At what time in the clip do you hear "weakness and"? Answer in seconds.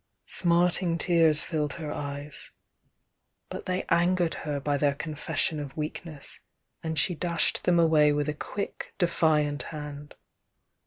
5.77-6.97